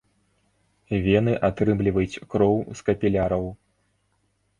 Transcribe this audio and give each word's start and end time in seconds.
Вены 1.07 1.33
атрымліваюць 1.49 2.21
кроў 2.31 2.55
з 2.79 2.87
капіляраў. 2.87 3.45